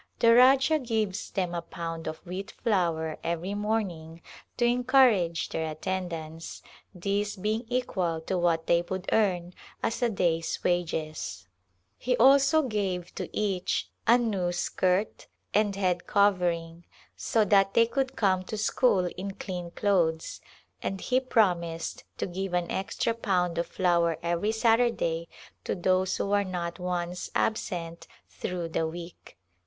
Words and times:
The 0.17 0.33
Rajah 0.33 0.79
gives 0.79 1.29
them 1.29 1.53
a 1.53 1.61
pound 1.61 2.07
of 2.07 2.25
wheat 2.25 2.49
flour 2.63 3.19
every 3.23 3.53
morning 3.53 4.23
to 4.57 4.65
encourage 4.65 5.49
their 5.49 5.69
attendance, 5.69 6.63
this 6.91 7.35
being 7.35 7.65
equal 7.69 8.19
to 8.21 8.35
what 8.35 8.65
they 8.65 8.81
would 8.81 9.07
earn 9.11 9.53
as 9.83 10.01
a 10.01 10.09
day's 10.09 10.63
wages. 10.63 11.47
He 11.99 12.17
also 12.17 12.63
gave 12.63 13.13
to 13.13 13.29
each 13.31 13.89
a 14.07 14.17
new 14.17 14.51
skirt 14.51 15.27
and 15.53 15.75
head 15.75 16.07
covering, 16.07 16.83
so 17.15 17.45
that 17.45 17.75
they 17.75 17.85
could 17.85 18.15
Call 18.15 18.41
to 18.41 18.43
RajpiUana 18.43 18.45
come 18.45 18.45
to 18.45 18.57
school 18.57 19.05
in 19.15 19.31
clean 19.35 19.69
clothes, 19.69 20.41
and 20.81 20.99
he 20.99 21.19
promised 21.19 22.05
to 22.17 22.25
give 22.25 22.55
an 22.55 22.71
extra 22.71 23.13
pound 23.13 23.59
of 23.59 23.67
flour 23.67 24.17
every 24.23 24.51
Saturday 24.51 25.27
to 25.63 25.75
those 25.75 26.17
who 26.17 26.31
are 26.31 26.43
not 26.43 26.79
once 26.79 27.29
absent 27.35 28.07
through 28.27 28.69
the 28.69 28.87
week. 28.87 29.37